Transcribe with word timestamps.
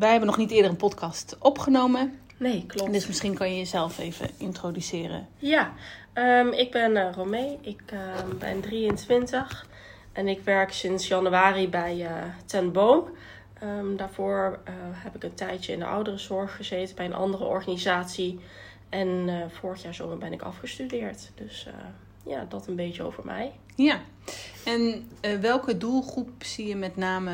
wij 0.00 0.10
hebben 0.10 0.28
nog 0.28 0.36
niet 0.36 0.50
eerder 0.50 0.70
een 0.70 0.76
podcast 0.76 1.36
opgenomen. 1.38 2.18
Nee, 2.36 2.64
klopt. 2.66 2.92
Dus 2.92 3.06
misschien 3.06 3.34
kan 3.34 3.50
je 3.50 3.56
jezelf 3.56 3.98
even 3.98 4.30
introduceren. 4.36 5.28
Ja, 5.38 5.72
um, 6.14 6.52
ik 6.52 6.70
ben 6.70 6.96
uh, 6.96 7.12
Romee. 7.14 7.58
Ik 7.60 7.82
uh, 7.92 8.00
ben 8.38 8.60
23 8.60 9.66
en 10.12 10.28
ik 10.28 10.40
werk 10.40 10.72
sinds 10.72 11.08
januari 11.08 11.68
bij 11.68 11.96
uh, 11.96 12.10
Ten 12.44 12.72
Boom. 12.72 13.04
Um, 13.62 13.96
daarvoor 13.96 14.58
heb 14.92 15.14
ik 15.14 15.24
een 15.24 15.34
tijdje 15.34 15.72
in 15.72 15.78
de 15.78 15.84
ouderenzorg 15.84 16.56
gezeten 16.56 16.96
bij 16.96 17.04
een 17.04 17.14
andere 17.14 17.44
organisatie. 17.44 18.40
En 18.88 19.28
vorig 19.50 19.82
jaar 19.82 19.94
zomer 19.94 20.18
ben 20.18 20.32
ik 20.32 20.42
afgestudeerd. 20.42 21.30
Dus 21.34 21.68
ja, 22.26 22.46
dat 22.48 22.66
een 22.66 22.76
beetje 22.76 23.02
over 23.02 23.24
mij. 23.24 23.52
Ja, 23.76 24.00
en 24.64 25.08
welke 25.40 25.76
doelgroep 25.76 26.30
zie 26.38 26.66
je 26.66 26.76
met 26.76 26.96
name 26.96 27.32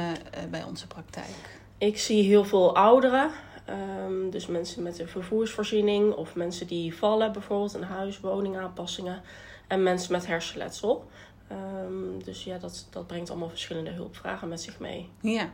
bij 0.51 0.62
onze 0.62 0.87
praktijk? 0.87 1.55
Ik 1.79 1.98
zie 1.98 2.23
heel 2.23 2.45
veel 2.45 2.77
ouderen. 2.77 3.30
Um, 4.07 4.30
dus 4.30 4.47
mensen 4.47 4.83
met 4.83 4.98
een 4.98 5.09
vervoersvoorziening 5.09 6.15
of 6.15 6.35
mensen 6.35 6.66
die 6.66 6.96
vallen, 6.96 7.32
bijvoorbeeld 7.32 7.74
een 7.74 7.82
huis, 7.82 8.21
woningaanpassingen. 8.21 9.23
En 9.66 9.82
mensen 9.82 10.13
met 10.13 10.27
hersenletsel. 10.27 11.04
Um, 11.52 12.24
dus 12.24 12.45
ja, 12.45 12.59
dat, 12.59 12.87
dat 12.91 13.07
brengt 13.07 13.30
allemaal 13.30 13.49
verschillende 13.49 13.91
hulpvragen 13.91 14.49
met 14.49 14.60
zich 14.60 14.79
mee. 14.79 15.09
Ja, 15.21 15.51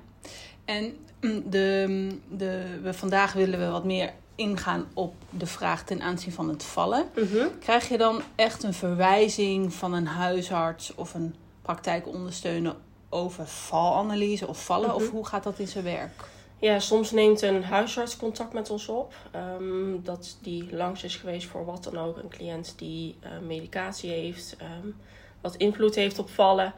en 0.65 0.97
mm, 1.21 1.51
de, 1.51 2.09
de, 2.29 2.79
we, 2.83 2.95
vandaag 2.95 3.33
willen 3.33 3.59
we 3.59 3.71
wat 3.71 3.85
meer 3.85 4.13
ingaan 4.35 4.87
op 4.95 5.15
de 5.31 5.47
vraag 5.47 5.85
ten 5.85 6.03
aanzien 6.03 6.33
van 6.33 6.49
het 6.49 6.63
vallen. 6.63 7.07
Mm 7.17 7.27
-hmm. 7.27 7.59
Krijg 7.59 7.89
je 7.89 7.99
dan 7.99 8.23
echt 8.35 8.63
een 8.63 8.75
verwijzing 8.75 9.73
van 9.73 9.93
een 9.93 10.07
huisarts 10.07 10.95
of 10.95 11.15
een 11.15 11.35
praktijkondersteuner 11.63 12.75
over 13.13 13.47
valanalyse 13.47 14.47
of 14.47 14.65
vallen? 14.65 14.89
Mm 14.89 14.95
-hmm. 14.95 15.05
Of 15.05 15.11
hoe 15.11 15.27
gaat 15.27 15.43
dat 15.43 15.59
in 15.59 15.69
zijn 15.69 15.85
werk? 15.85 16.31
Ja, 16.59 16.79
soms 16.79 17.11
neemt 17.11 17.43
een 17.43 17.65
huisarts 17.65 18.17
contact 18.17 18.53
met 18.53 18.71
ons 18.71 18.89
op. 18.89 19.15
Um, 19.61 20.01
dat 20.05 20.37
die 20.41 20.77
langs 20.77 21.05
is 21.05 21.17
geweest 21.17 21.47
voor 21.47 21.65
wat 21.65 21.85
dan 21.85 21.99
ook. 21.99 22.17
Een 22.17 22.29
cliënt 22.29 22.75
die 22.77 23.17
uh, 23.25 23.31
medicatie 23.47 24.11
heeft, 24.11 24.57
um, 24.83 24.97
wat 25.41 25.55
invloed 25.55 25.95
heeft 25.95 26.19
op 26.19 26.31
vallen. 26.31 26.73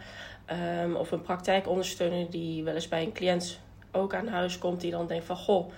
Um, 0.83 0.97
of 0.97 1.11
een 1.11 1.23
praktijkondersteuner 1.23 2.31
die 2.31 2.65
wel 2.65 2.75
eens 2.75 2.89
bij 2.89 3.03
een 3.03 3.12
cliënt 3.12 3.59
ook 3.93 4.15
aan 4.15 4.29
huis 4.29 4.59
komt. 4.59 4.81
Die 4.81 4.91
dan 4.91 5.07
denkt 5.07 5.25
van, 5.25 5.37
goh, 5.37 5.73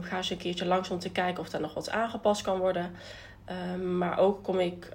ga 0.00 0.16
eens 0.16 0.30
een 0.30 0.36
keertje 0.36 0.66
langs 0.66 0.90
om 0.90 0.98
te 0.98 1.10
kijken 1.10 1.42
of 1.42 1.48
daar 1.48 1.60
nog 1.60 1.74
wat 1.74 1.90
aangepast 1.90 2.42
kan 2.42 2.58
worden. 2.58 2.94
Maar 3.96 4.18
ook 4.18 4.42
kom 4.42 4.58
ik 4.58 4.92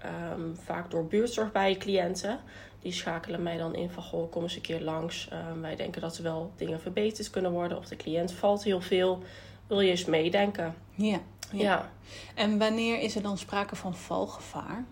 vaak 0.54 0.92
door 0.92 1.06
buurtzorg 1.06 1.52
bij 1.52 1.78
cliënten 1.78 2.40
die 2.82 2.92
schakelen 2.92 3.44
mij 3.44 3.58
dan 3.58 3.76
in 3.76 3.90
van 3.90 4.04
goh, 4.04 4.32
kom 4.32 4.44
eens 4.44 4.56
een 4.56 4.62
keer 4.62 4.82
langs. 4.82 5.30
Uh, 5.34 5.62
wij 5.62 5.76
denken 5.76 6.02
dat 6.02 6.18
er 6.18 6.24
wel 6.24 6.52
dingen 6.56 6.80
verbeterd 6.80 7.30
kunnen 7.30 7.52
worden. 7.52 7.78
Of 7.78 7.86
de 7.86 7.96
cliënt 7.96 8.32
valt 8.32 8.64
heel 8.64 8.82
veel. 8.82 9.24
Wil 9.68 9.80
je 9.80 9.90
eens 9.90 10.06
meedenken? 10.06 10.76
Ja, 10.96 11.20
ja. 11.52 11.60
ja. 11.62 11.92
En 12.36 12.58
wanneer 12.58 13.00
is 13.00 13.16
er 13.16 13.22
dan 13.22 13.38
sprake 13.38 13.76
van 13.76 13.96
valgevaar? 13.96 14.86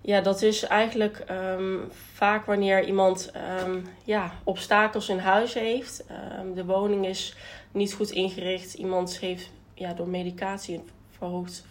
Ja, 0.00 0.20
dat 0.20 0.42
is 0.42 0.62
eigenlijk 0.62 1.24
vaak 2.12 2.46
wanneer 2.46 2.84
iemand 2.84 3.32
ja, 4.04 4.32
obstakels 4.44 5.08
in 5.08 5.18
huis 5.18 5.54
heeft. 5.54 6.04
De 6.54 6.64
woning 6.64 7.06
is 7.06 7.36
niet 7.72 7.94
goed 7.94 8.10
ingericht. 8.10 8.74
Iemand 8.74 9.18
heeft 9.18 9.50
ja, 9.74 9.92
door 9.92 10.08
medicatie 10.08 10.74
een 10.74 10.88
verhoogd 11.18 11.64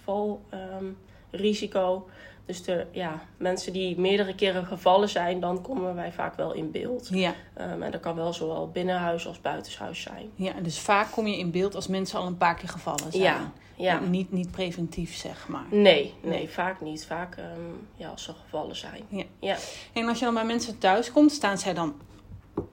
valrisico. 1.31 2.07
Dus 2.45 2.63
de 2.63 2.85
ja, 2.91 3.21
mensen 3.37 3.73
die 3.73 3.99
meerdere 3.99 4.35
keren 4.35 4.65
gevallen 4.65 5.09
zijn, 5.09 5.39
dan 5.39 5.61
komen 5.61 5.95
wij 5.95 6.11
vaak 6.11 6.35
wel 6.35 6.53
in 6.53 6.71
beeld. 6.71 7.09
Ja. 7.11 7.33
Um, 7.61 7.83
en 7.83 7.91
dat 7.91 8.01
kan 8.01 8.15
wel 8.15 8.33
zowel 8.33 8.69
binnenhuis 8.69 9.27
als 9.27 9.41
buitenshuis 9.41 10.01
zijn. 10.01 10.29
Ja, 10.35 10.53
dus 10.61 10.79
vaak 10.79 11.11
kom 11.11 11.27
je 11.27 11.37
in 11.37 11.51
beeld 11.51 11.75
als 11.75 11.87
mensen 11.87 12.19
al 12.19 12.25
een 12.25 12.37
paar 12.37 12.55
keer 12.55 12.69
gevallen 12.69 13.11
zijn. 13.11 13.23
Ja. 13.23 13.51
ja. 13.75 13.99
Niet, 13.99 14.31
niet 14.31 14.51
preventief, 14.51 15.15
zeg 15.15 15.47
maar. 15.47 15.65
Nee, 15.69 16.13
nee, 16.21 16.49
vaak 16.49 16.81
niet. 16.81 17.05
Vaak 17.05 17.37
um, 17.37 17.87
ja, 17.95 18.09
als 18.09 18.23
ze 18.23 18.33
gevallen 18.43 18.75
zijn. 18.75 19.01
Ja. 19.07 19.23
ja. 19.39 19.57
En 19.93 20.07
als 20.07 20.19
je 20.19 20.25
dan 20.25 20.33
bij 20.33 20.45
mensen 20.45 20.77
thuis 20.77 21.11
komt, 21.11 21.31
staan 21.31 21.57
zij 21.57 21.73
dan 21.73 21.95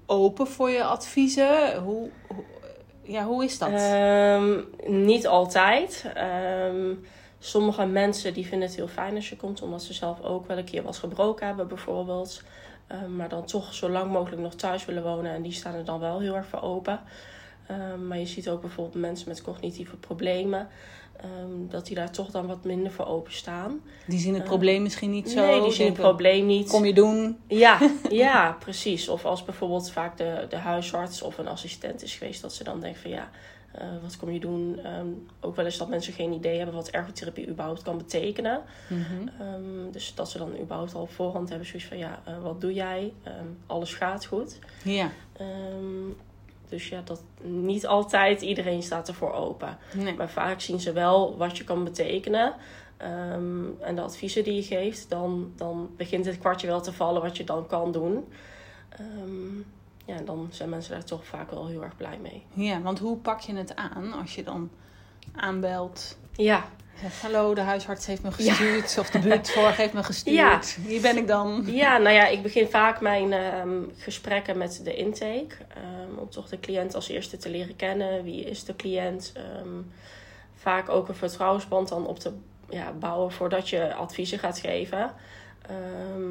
open 0.07 0.47
voor 0.47 0.71
je 0.71 0.85
adviezen? 0.85 1.83
Hoe 1.83 2.11
ja, 3.05 3.25
hoe 3.25 3.45
is 3.45 3.59
dat? 3.59 3.71
Um, 3.71 4.65
niet 4.87 5.27
altijd. 5.27 6.05
Um, 6.73 7.05
Sommige 7.45 7.87
mensen 7.87 8.35
die 8.35 8.47
vinden 8.47 8.69
het 8.69 8.77
heel 8.77 8.89
fijn 8.89 9.15
als 9.15 9.29
je 9.29 9.37
komt, 9.37 9.63
omdat 9.63 9.83
ze 9.83 9.93
zelf 9.93 10.23
ook 10.23 10.47
wel 10.47 10.59
een 10.59 10.65
keer 10.65 10.83
wat 10.83 10.97
gebroken 10.97 11.47
hebben, 11.47 11.69
bijvoorbeeld. 11.69 12.43
Um, 12.93 13.17
maar 13.17 13.29
dan 13.29 13.45
toch 13.45 13.75
zo 13.75 13.89
lang 13.89 14.13
mogelijk 14.13 14.43
nog 14.43 14.55
thuis 14.55 14.85
willen 14.85 15.03
wonen. 15.03 15.33
En 15.33 15.43
die 15.43 15.53
staan 15.53 15.75
er 15.75 15.85
dan 15.85 16.01
wel 16.01 16.21
heel 16.21 16.35
erg 16.35 16.47
voor 16.47 16.63
open. 16.63 17.01
Um, 17.71 18.07
maar 18.07 18.19
je 18.19 18.27
ziet 18.27 18.49
ook 18.49 18.61
bijvoorbeeld 18.61 19.03
mensen 19.03 19.29
met 19.29 19.43
cognitieve 19.43 19.97
problemen. 19.97 20.69
Um, 21.43 21.69
dat 21.69 21.87
die 21.87 21.97
daar 21.97 22.11
toch 22.11 22.31
dan 22.31 22.47
wat 22.47 22.65
minder 22.65 22.93
voor 22.93 23.07
openstaan. 23.07 23.81
Die 24.07 24.19
zien 24.19 24.35
het 24.35 24.45
probleem 24.45 24.83
misschien 24.83 25.11
niet 25.11 25.31
zo. 25.31 25.47
Nee, 25.47 25.61
die 25.61 25.73
zien 25.73 25.87
het 25.87 25.95
probleem 25.95 26.47
niet. 26.47 26.69
Kom 26.69 26.85
je 26.85 26.95
doen? 26.95 27.39
Ja, 27.49 27.79
ja, 28.11 28.57
precies. 28.61 29.09
Of 29.09 29.25
als 29.25 29.45
bijvoorbeeld 29.45 29.91
vaak 29.91 30.17
de, 30.17 30.47
de 30.49 30.57
huisarts 30.57 31.23
of 31.23 31.39
een 31.39 31.49
assistent 31.49 32.03
is 32.03 32.15
geweest, 32.15 32.43
dat 32.43 32.53
ze 32.53 32.65
dan 32.65 32.81
denken 32.81 33.01
van 33.01 33.11
ja, 33.11 33.31
uh, 33.79 33.83
wat 34.03 34.17
kom 34.17 34.31
je 34.31 34.41
doen? 34.41 34.81
Um, 34.87 35.27
ook 35.41 35.57
wel 35.57 35.65
eens 35.65 35.79
dat 35.79 35.89
mensen 35.89 36.13
geen 36.13 36.33
idee 36.33 36.57
hebben 36.57 36.75
wat 36.75 36.89
ergotherapie 36.89 37.49
überhaupt 37.49 37.83
kan 37.83 37.97
betekenen. 37.97 38.63
Mm 38.89 39.03
-hmm. 39.03 39.47
um, 39.47 39.93
dus 39.93 40.15
dat 40.15 40.31
ze 40.31 40.39
dan 40.39 40.59
überhaupt 40.61 40.95
al 40.95 41.03
op 41.03 41.11
voorhand 41.11 41.49
hebben 41.49 41.67
zoiets 41.67 41.89
van 41.89 41.99
ja, 41.99 42.23
uh, 42.29 42.43
wat 42.43 42.61
doe 42.61 42.73
jij? 42.73 43.13
Alles 43.67 43.95
gaat 43.95 44.27
goed. 44.27 44.59
Ja. 44.83 45.11
Dus 46.69 46.89
ja, 46.89 47.01
dat 47.05 47.23
niet 47.43 47.87
altijd 47.87 48.43
iedereen 48.43 48.83
staat 48.83 49.09
ervoor 49.09 49.33
open. 49.33 49.79
Nee. 49.95 50.15
Maar 50.15 50.31
vaak 50.31 50.61
zien 50.61 50.81
ze 50.81 50.93
wel 50.93 51.37
wat 51.37 51.59
je 51.59 51.65
kan 51.65 51.85
betekenen. 51.85 52.55
en 53.81 53.95
de 53.95 54.01
adviezen 54.01 54.45
die 54.45 54.55
je 54.55 54.63
geeft, 54.63 55.11
dan, 55.11 55.53
dan 55.57 55.91
begint 55.97 56.27
het 56.27 56.39
kwartje 56.39 56.67
wel 56.67 56.81
te 56.81 56.93
vallen 56.93 57.23
wat 57.23 57.37
je 57.37 57.45
dan 57.45 57.67
kan 57.67 57.93
doen 57.93 58.25
ja, 60.05 60.17
dan 60.25 60.49
zijn 60.51 60.69
mensen 60.69 60.93
daar 60.93 61.05
toch 61.05 61.25
vaak 61.25 61.51
wel 61.51 61.67
heel 61.67 61.83
erg 61.83 61.97
blij 61.97 62.19
mee. 62.19 62.47
Ja, 62.53 62.81
want 62.81 62.99
hoe 62.99 63.17
pak 63.17 63.41
je 63.41 63.55
het 63.55 63.77
aan 63.77 64.13
als 64.13 64.35
je 64.35 64.43
dan 64.43 64.71
aanbelt? 65.33 66.19
Ja. 66.33 66.65
Hallo, 67.23 67.55
de 67.55 67.61
huisarts 67.61 68.07
heeft 68.07 68.23
me 68.23 68.33
gestuurd. 68.33 68.93
Ja. 68.93 69.01
Of 69.01 69.11
de 69.11 69.19
buurtzorg 69.19 69.77
heeft 69.77 69.93
me 69.93 70.03
gestuurd. 70.13 70.37
Ja. 70.37 70.61
Hier 70.87 71.01
ben 71.01 71.17
ik 71.17 71.27
dan. 71.27 71.65
Ja, 71.67 71.99
nou 71.99 72.15
ja, 72.15 72.27
ik 72.27 72.43
begin 72.43 72.69
vaak 72.69 73.01
mijn 73.01 73.33
um, 73.33 73.93
gesprekken 73.97 74.59
met 74.59 74.81
de 74.85 74.95
intake. 74.95 75.57
Um, 75.77 76.19
om 76.19 76.31
toch 76.31 76.49
de 76.49 76.61
cliënt 76.61 76.95
als 76.95 77.09
eerste 77.09 77.37
te 77.37 77.51
leren 77.51 77.77
kennen. 77.77 78.25
Wie 78.25 78.45
is 78.45 78.65
de 78.65 78.77
cliënt? 78.77 79.33
Um, 79.63 79.93
vaak 80.55 80.89
ook 80.89 81.09
een 81.09 81.15
vertrouwensband 81.15 81.89
dan 81.89 82.07
op 82.07 82.19
te 82.19 82.33
ja, 82.69 82.93
bouwen 82.93 83.33
voordat 83.33 83.69
je 83.69 83.95
adviezen 83.95 84.39
gaat 84.39 84.59
geven. 84.59 85.13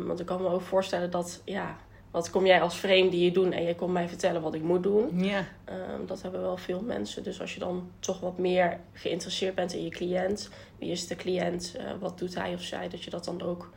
want 0.06 0.20
ik 0.20 0.26
kan 0.26 0.42
me 0.42 0.48
ook 0.48 0.62
voorstellen 0.62 1.12
dat... 1.12 1.42
Ja, 1.46 1.78
wat 2.14 2.30
kom 2.30 2.46
jij 2.46 2.62
als 2.62 2.78
vreemde 2.78 3.16
hier 3.16 3.34
doen 3.34 3.52
en 3.52 3.64
jij 3.64 3.74
komt 3.74 3.94
mij 3.94 4.08
vertellen 4.08 4.42
wat 4.42 4.54
ik 4.54 4.62
moet 4.62 4.84
doen. 4.84 5.24
Ja. 5.24 5.40
Um, 5.40 6.06
dat 6.06 6.22
hebben 6.22 6.42
wel 6.42 6.58
veel 6.58 6.82
mensen. 6.82 7.24
Dus 7.24 7.42
als 7.42 7.54
je 7.54 7.60
dan 7.60 7.92
toch 8.00 8.20
wat 8.20 8.38
meer 8.38 8.80
geïnteresseerd 8.92 9.56
bent 9.56 9.74
in 9.74 9.84
je 9.84 9.90
cliënt, 9.90 10.50
wie 10.80 10.92
is 10.92 11.08
de 11.08 11.16
cliënt, 11.16 11.76
uh, 11.78 11.84
wat 12.00 12.18
doet 12.18 12.36
hij 12.36 12.54
of 12.54 12.62
zij, 12.62 12.90
dat 12.90 13.04
je 13.04 13.10
dat 13.10 13.26
dan 13.26 13.42
ook 13.42 13.72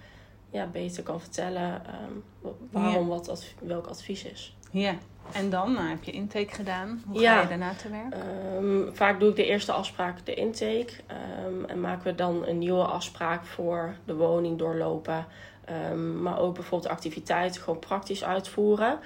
ja, 0.50 0.66
beter 0.66 1.02
kan 1.02 1.20
vertellen 1.20 1.82
um, 2.42 2.52
waarom 2.70 3.02
ja. 3.02 3.08
wat 3.08 3.28
adv 3.28 3.46
welk 3.62 3.86
advies 3.86 4.24
is. 4.24 4.56
Ja, 4.70 4.94
en 5.32 5.50
dan 5.50 5.72
nou, 5.72 5.88
heb 5.88 6.04
je 6.04 6.12
intake 6.12 6.54
gedaan. 6.54 7.02
Hoe 7.06 7.20
ja. 7.20 7.34
ga 7.34 7.42
je 7.42 7.48
daarna 7.48 7.74
te 7.74 7.90
werk? 7.90 8.14
Um, 8.56 8.90
vaak 8.92 9.20
doe 9.20 9.28
ik 9.30 9.36
de 9.36 9.46
eerste 9.46 9.72
afspraak 9.72 10.26
de 10.26 10.34
intake 10.34 10.92
en 11.66 11.80
maken 11.80 12.04
we 12.04 12.14
dan 12.14 12.46
een 12.46 12.58
nieuwe 12.58 12.84
afspraak 12.84 13.44
voor 13.44 13.94
de 14.04 14.14
woning 14.14 14.58
doorlopen. 14.58 15.26
Um, 15.92 16.22
maar 16.22 16.38
ook 16.38 16.54
bijvoorbeeld 16.54 16.92
activiteiten 16.92 17.62
gewoon 17.62 17.78
praktisch 17.78 18.24
uitvoeren. 18.24 18.98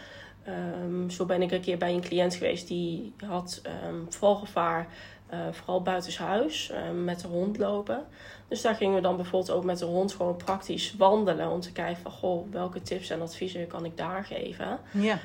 Um, 0.83 1.11
zo 1.11 1.25
ben 1.25 1.43
ik 1.43 1.53
een 1.53 1.61
keer 1.61 1.79
bij 1.79 1.95
een 1.95 2.01
cliënt 2.01 2.35
geweest 2.35 2.69
die 2.69 3.15
had 3.27 3.63
um, 3.87 4.07
valgevaar, 4.09 4.89
uh, 5.33 5.39
vooral 5.51 5.83
buitenshuis, 5.83 6.73
met 7.05 7.21
de 7.21 7.29
hond 7.29 7.59
lopen. 7.59 8.05
Dus 8.49 8.63
daar 8.63 8.75
gingen 8.75 8.95
we 8.95 9.01
dan 9.01 9.17
bijvoorbeeld 9.17 9.57
ook 9.57 9.65
met 9.65 9.79
de 9.79 9.85
hond 9.85 10.13
gewoon 10.13 10.37
praktisch 10.37 10.95
wandelen. 10.99 11.51
Om 11.51 11.61
te 11.61 11.73
kijken 11.73 12.03
van, 12.03 12.13
goh, 12.13 12.53
welke 12.53 12.83
tips 12.83 13.11
en 13.11 13.21
adviezen 13.21 13.67
kan 13.67 13.85
ik 13.85 13.97
daar 13.97 14.25
geven. 14.25 14.79
Ja. 14.91 15.19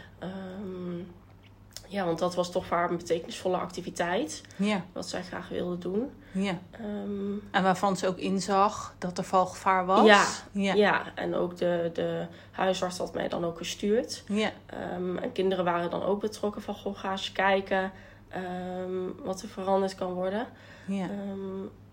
Ja, 1.88 2.06
want 2.06 2.20
dat 2.20 2.36
was 2.36 2.52
toch 2.52 2.66
vaak 2.66 2.90
een 2.90 2.98
betekenisvolle 2.98 3.58
activiteit. 3.58 4.42
Ja, 4.56 4.86
Wat 4.94 5.10
zij 5.10 5.24
graag 5.24 5.50
wilden 5.50 5.80
doen. 5.80 6.12
ja. 6.32 6.58
Ehm, 6.72 7.34
En 7.52 7.64
waarvan 7.64 7.98
ze 7.98 8.08
ook 8.08 8.18
inzag 8.18 8.96
dat 8.98 9.18
er 9.18 9.24
valgevaar 9.24 9.86
was. 9.86 10.06
Ja, 10.06 10.26
ja, 10.52 10.74
ja. 10.74 11.02
en 11.16 11.36
ook 11.36 11.58
de, 11.58 11.90
de 11.94 12.26
huisarts 12.52 12.98
had 12.98 13.14
mij 13.14 13.28
dan 13.28 13.46
ook 13.46 13.58
gestuurd. 13.58 14.24
ja. 14.28 14.52
Ehm, 14.66 15.18
en 15.18 15.32
kinderen 15.32 15.66
waren 15.66 15.90
dan 15.90 16.04
ook 16.04 16.20
betrokken 16.22 16.62
van, 16.62 16.76
goh, 16.76 16.98
ga 16.98 17.12
eens 17.12 17.32
kijken 17.32 17.92
ehm, 18.30 19.24
wat 19.24 19.42
er 19.42 19.48
veranderd 19.48 19.96
kan 19.96 20.14
worden. 20.14 20.48
ja. 20.86 21.08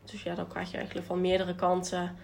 Dus 0.05 0.23
ja, 0.23 0.35
dan 0.35 0.49
krijg 0.49 0.71
je 0.71 0.77
eigenlijk 0.77 1.07
van 1.07 1.21
meerdere 1.21 1.55
kanten 1.55 2.17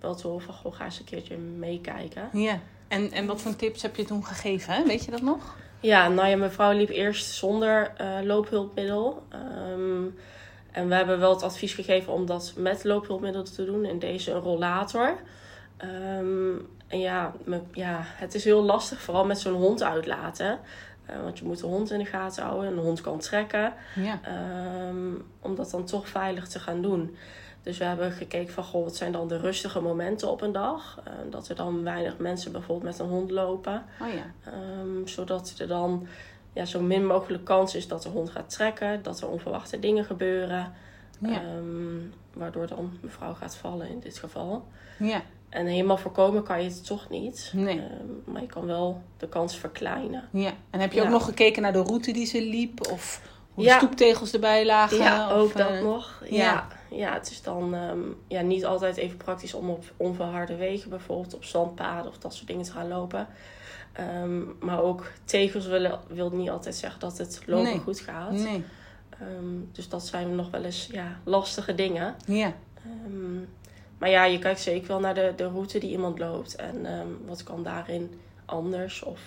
wel 0.00 0.14
te 0.14 0.26
horen 0.26 0.42
van, 0.44 0.54
goh, 0.54 0.74
ga 0.74 0.84
eens 0.84 0.98
een 0.98 1.04
keertje 1.04 1.36
meekijken. 1.36 2.28
ja. 2.32 2.58
En, 2.88 3.10
en 3.12 3.26
wat 3.26 3.40
voor 3.40 3.56
tips 3.56 3.82
heb 3.82 3.96
je 3.96 4.04
toen 4.04 4.24
gegeven? 4.24 4.74
Hè? 4.74 4.84
Weet 4.86 5.04
je 5.04 5.10
dat 5.10 5.22
nog? 5.22 5.56
Ja, 5.80 6.08
nou 6.08 6.28
ja, 6.28 6.36
mijn 6.36 6.50
vrouw 6.50 6.72
liep 6.72 6.88
eerst 6.88 7.26
zonder 7.34 7.92
eh, 7.96 8.06
loophulpmiddel. 8.22 9.22
Ehm, 9.28 10.04
en 10.72 10.88
we 10.88 10.94
hebben 10.94 11.18
wel 11.18 11.30
het 11.32 11.42
advies 11.42 11.72
gegeven 11.74 12.12
om 12.12 12.26
dat 12.26 12.52
met 12.56 12.84
loophulpmiddel 12.84 13.42
te 13.42 13.64
doen. 13.64 13.84
In 13.84 13.98
deze 13.98 14.30
een 14.32 14.40
rollator. 14.40 15.16
Ehm, 15.76 16.52
en 16.88 16.98
ja, 17.00 17.32
me- 17.44 17.60
ja, 17.72 18.00
het 18.04 18.34
is 18.34 18.44
heel 18.44 18.62
lastig, 18.62 19.00
vooral 19.00 19.24
met 19.24 19.38
zo'n 19.38 19.54
hond 19.54 19.82
uitlaten. 19.82 20.58
Eh, 21.06 21.22
want 21.22 21.38
je 21.38 21.44
moet 21.44 21.60
de 21.60 21.66
hond 21.66 21.90
in 21.90 21.98
de 21.98 22.04
gaten 22.04 22.42
houden 22.42 22.68
en 22.68 22.74
de 22.74 22.80
hond 22.80 23.00
kan 23.00 23.18
trekken. 23.18 23.72
Ja. 23.94 24.20
Ehm, 24.22 25.12
om 25.40 25.54
dat 25.54 25.70
dan 25.70 25.84
toch 25.84 26.08
veilig 26.08 26.48
te 26.48 26.58
gaan 26.58 26.82
doen. 26.82 27.16
Dus 27.62 27.78
we 27.78 27.84
hebben 27.84 28.12
gekeken 28.12 28.52
van, 28.54 28.64
goh, 28.64 28.84
wat 28.84 28.96
zijn 28.96 29.12
dan 29.12 29.28
de 29.28 29.38
rustige 29.38 29.80
momenten 29.80 30.28
op 30.30 30.40
een 30.42 30.52
dag? 30.52 31.00
Eh, 31.04 31.12
dat 31.30 31.48
er 31.48 31.56
dan 31.56 31.82
weinig 31.82 32.18
mensen 32.18 32.52
bijvoorbeeld 32.52 32.90
met 32.90 32.98
een 32.98 33.12
hond 33.14 33.30
lopen. 33.30 33.84
Oh 34.00 34.08
ja. 34.08 34.52
Ehm, 34.52 35.06
zodat 35.06 35.54
er 35.58 35.68
dan 35.68 36.06
ja, 36.52 36.64
zo 36.64 36.80
min 36.80 37.06
mogelijk 37.06 37.44
kans 37.44 37.74
is 37.74 37.88
dat 37.88 38.02
de 38.02 38.08
hond 38.08 38.30
gaat 38.30 38.50
trekken. 38.50 39.02
Dat 39.02 39.20
er 39.20 39.28
onverwachte 39.28 39.78
dingen 39.78 40.04
gebeuren. 40.04 40.72
Ja. 41.18 41.28
Ehm, 41.42 41.98
waardoor 42.32 42.66
dan 42.66 42.98
mevrouw 43.00 43.34
gaat 43.34 43.56
vallen 43.56 43.88
in 43.88 44.00
dit 44.00 44.18
geval. 44.18 44.64
Ja. 44.98 45.22
En 45.48 45.66
helemaal 45.66 45.96
voorkomen 45.98 46.42
kan 46.42 46.62
je 46.62 46.68
het 46.68 46.86
toch 46.86 47.08
niet. 47.08 47.50
Nee. 47.54 47.78
Ehm, 47.78 48.32
maar 48.32 48.40
je 48.42 48.46
kan 48.48 48.66
wel 48.66 49.02
de 49.16 49.28
kans 49.28 49.56
verkleinen. 49.56 50.28
ja. 50.32 50.52
En 50.70 50.80
heb 50.80 50.92
je 50.92 51.02
ook 51.02 51.08
nog 51.08 51.24
gekeken 51.24 51.62
naar 51.62 51.72
de 51.72 51.82
route 51.82 52.12
die 52.12 52.26
ze 52.26 52.42
liep? 52.42 52.90
Of 52.90 53.20
hoe 53.54 53.64
de 53.64 53.70
stoeptegels 53.70 54.32
erbij 54.32 54.66
lagen? 54.66 54.96
Ja, 54.98 55.26
Of, 55.26 55.32
ook 55.32 55.50
eh, 55.52 55.56
dat 55.56 55.82
nog. 55.82 56.22
ja. 56.30 56.66
Ja. 56.90 57.12
Het 57.12 57.30
is 57.30 57.42
dan 57.42 57.74
ehm, 57.74 57.98
ja, 58.28 58.40
niet 58.40 58.64
altijd 58.64 58.96
even 58.96 59.16
praktisch 59.16 59.54
om 59.54 59.70
op 59.70 59.84
onverharde 59.96 60.56
wegen, 60.56 60.90
bijvoorbeeld 60.90 61.34
op 61.34 61.44
zandpaden 61.44 62.10
of 62.10 62.18
dat 62.18 62.34
soort 62.34 62.46
dingen 62.46 62.64
te 62.64 62.72
gaan 62.72 62.88
lopen. 62.88 63.26
Ehm, 63.92 64.40
maar 64.60 64.82
ook 64.82 65.10
tegels 65.24 65.66
willen, 65.66 66.00
wil 66.08 66.30
niet 66.30 66.50
altijd 66.50 66.74
zeggen 66.74 67.00
dat 67.00 67.18
het 67.18 67.42
lopen 67.46 67.64
Nee. 67.64 67.78
goed 67.78 68.00
gaat. 68.00 68.30
Nee. 68.32 68.64
Ehm, 69.10 69.54
dus 69.72 69.88
dat 69.88 70.06
zijn 70.06 70.34
nog 70.34 70.50
wel 70.50 70.64
eens 70.64 70.88
ja, 70.92 71.18
lastige 71.24 71.74
dingen. 71.74 72.14
Ja. 72.26 72.52
Maar 73.98 74.10
ja, 74.10 74.24
je 74.24 74.38
kijkt 74.38 74.60
zeker 74.60 74.88
wel 74.88 75.00
naar 75.00 75.14
de, 75.14 75.32
de 75.36 75.48
route 75.48 75.78
die 75.78 75.90
iemand 75.90 76.18
loopt. 76.18 76.56
En 76.56 76.86
wat 77.26 77.42
kan 77.42 77.62
daarin 77.62 78.20
anders? 78.44 79.02
Of, 79.02 79.20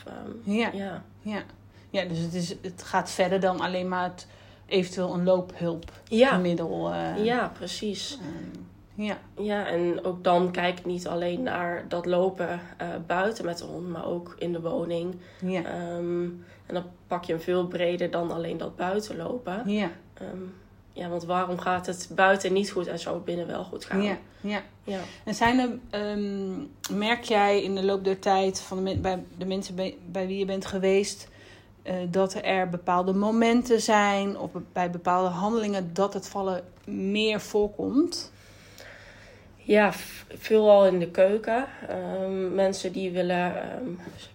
Ja. 0.44 0.70
ja. 0.74 1.04
Ja. 1.22 1.44
Ja, 1.90 2.04
dus 2.06 2.18
het, 2.18 2.34
is, 2.34 2.56
het 2.62 2.84
gaat 2.84 3.12
verder 3.12 3.40
dan 3.40 3.60
alleen 3.60 3.88
maar 3.88 4.04
het 4.04 4.28
eventueel 4.66 5.14
een 5.14 5.20
Ja. 5.26 5.26
loophulpmiddel. 5.26 6.92
eh, 6.94 7.26
ja, 7.26 7.52
precies. 7.58 8.18
ehm, 8.22 9.04
ja. 9.06 9.18
Ja, 9.38 9.68
en 9.68 10.04
ook 10.06 10.24
dan 10.24 10.52
kijk 10.52 10.80
ik 10.80 10.86
niet 10.86 11.08
alleen 11.08 11.44
naar 11.44 11.86
dat 11.88 12.06
lopen 12.06 12.60
eh, 12.78 12.88
buiten 13.08 13.46
met 13.46 13.58
de 13.58 13.66
hond, 13.66 13.88
maar 13.90 14.06
ook 14.06 14.36
in 14.40 14.52
de 14.52 14.62
woning. 14.62 15.16
Ja. 15.46 15.64
Ehm, 15.64 16.24
en 16.66 16.74
dan 16.74 16.84
pak 17.08 17.24
je 17.24 17.34
hem 17.34 17.42
veel 17.42 17.68
breder 17.68 18.12
dan 18.12 18.32
alleen 18.32 18.58
dat 18.58 18.76
buiten 18.76 19.18
lopen. 19.18 19.64
Ja. 19.72 19.90
Ehm, 20.14 20.38
ja, 20.94 21.10
want 21.10 21.24
waarom 21.24 21.60
gaat 21.60 21.86
het 21.86 22.10
buiten 22.16 22.54
niet 22.54 22.72
goed 22.72 22.88
en 22.88 23.00
zou 23.00 23.16
het 23.16 23.26
binnen 23.26 23.48
wel 23.48 23.64
goed 23.64 23.86
gaan? 23.86 24.02
Ja. 24.02 24.18
Ja. 24.42 24.62
ja. 24.84 25.00
En 25.24 25.34
zijn 25.36 25.60
er, 25.60 25.70
merk 26.96 27.24
jij 27.24 27.64
in 27.64 27.76
de 27.76 27.84
loop 27.86 28.04
der 28.04 28.20
tijd 28.20 28.60
van 28.62 28.84
de, 28.84 28.98
bij 28.98 29.24
de 29.38 29.46
mensen 29.46 29.76
bij, 29.76 29.98
bij 30.12 30.28
wie 30.28 30.38
je 30.38 30.46
bent 30.46 30.66
geweest, 30.66 31.28
eh, 31.84 31.96
dat 32.10 32.34
er 32.44 32.70
bepaalde 32.70 33.14
momenten 33.14 33.82
zijn 33.82 34.38
of 34.38 34.52
bij 34.74 34.90
bepaalde 34.90 35.30
handelingen 35.30 35.94
dat 35.94 36.14
het 36.14 36.28
vallen 36.28 36.64
meer 36.86 37.42
voorkomt? 37.42 38.32
Ja, 39.56 39.92
veelal 40.30 40.86
in 40.86 41.00
de 41.00 41.12
keuken. 41.12 41.66
Ehm, 41.88 42.56
mensen 42.56 42.92
die 42.92 43.12
willen 43.12 43.62
ehm, 43.62 43.90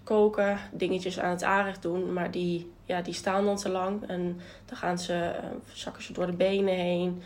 koken, 0.05 0.59
dingetjes 0.73 1.21
aan 1.21 1.31
het 1.31 1.43
aanrecht 1.43 1.83
doen, 1.83 2.13
maar 2.13 2.31
die, 2.31 2.73
ja, 2.85 3.03
die 3.03 3.15
staan 3.15 3.45
dan 3.45 3.57
te 3.57 3.69
lang. 3.69 4.09
En 4.09 4.41
dan 4.65 4.77
gaan 4.77 4.99
ze, 4.99 5.15
ehm, 5.15 5.55
zakken 5.73 6.03
ze 6.03 6.13
door 6.13 6.27
de 6.27 6.33
benen 6.33 6.75
heen. 6.75 7.23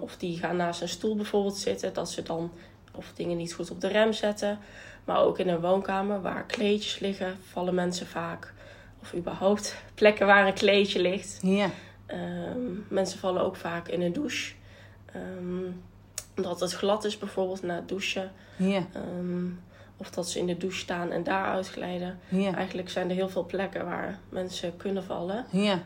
Of 0.00 0.16
die 0.16 0.38
gaan 0.38 0.56
naast 0.56 0.80
een 0.80 0.88
stoel 0.88 1.16
bijvoorbeeld 1.16 1.56
zitten, 1.56 1.92
dat 1.92 2.10
ze 2.10 2.22
dan 2.22 2.50
of 2.94 3.12
dingen 3.14 3.36
niet 3.36 3.54
goed 3.54 3.70
op 3.70 3.80
de 3.80 3.88
rem 3.88 4.12
zetten. 4.12 4.58
Maar 5.04 5.20
ook 5.20 5.38
in 5.38 5.48
een 5.48 5.60
woonkamer 5.60 6.20
waar 6.20 6.44
kleedjes 6.44 6.98
liggen, 6.98 7.36
vallen 7.50 7.74
mensen 7.74 8.06
vaak. 8.06 8.52
Of 9.02 9.14
überhaupt 9.14 9.76
plekken 9.94 10.26
waar 10.26 10.46
een 10.46 10.54
kleedje 10.54 11.00
ligt. 11.00 11.38
Ja. 11.42 11.70
Ehm, 12.06 12.60
mensen 12.88 13.18
vallen 13.18 13.42
ook 13.42 13.56
vaak 13.56 13.88
in 13.88 14.02
een 14.02 14.12
douche. 14.12 14.54
Ehm, 15.12 15.72
omdat 16.36 16.60
het 16.60 16.72
glad 16.72 17.04
is 17.04 17.18
bijvoorbeeld 17.18 17.62
na 17.62 17.74
het 17.74 17.88
douchen. 17.88 18.32
Ja. 18.56 18.86
Ehm, 18.92 19.46
of 19.96 20.10
dat 20.10 20.30
ze 20.30 20.38
in 20.38 20.46
de 20.46 20.56
douche 20.56 20.78
staan 20.78 21.10
en 21.10 21.24
daar 21.24 21.44
uitglijden. 21.44 22.18
Ja. 22.28 22.54
Eigenlijk 22.54 22.90
zijn 22.90 23.08
er 23.08 23.14
heel 23.14 23.28
veel 23.28 23.46
plekken 23.46 23.84
waar 23.84 24.18
mensen 24.28 24.76
kunnen 24.76 25.04
vallen. 25.04 25.46
Ja. 25.50 25.82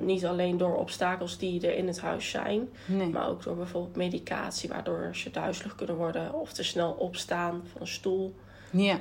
Niet 0.00 0.26
alleen 0.26 0.56
door 0.56 0.76
obstakels 0.76 1.38
die 1.38 1.66
er 1.66 1.76
in 1.76 1.86
het 1.86 2.00
huis 2.00 2.30
zijn. 2.30 2.68
Nee. 2.86 3.08
Maar 3.08 3.28
ook 3.28 3.42
door 3.42 3.56
bijvoorbeeld 3.56 3.96
medicatie. 3.96 4.68
Waardoor 4.68 5.10
ze 5.12 5.30
duizelig 5.30 5.74
kunnen 5.74 5.96
worden. 5.96 6.34
Of 6.34 6.52
te 6.52 6.64
snel 6.64 6.90
opstaan 6.90 7.62
van 7.72 7.80
een 7.80 7.86
stoel. 7.86 8.34
Ja. 8.70 8.98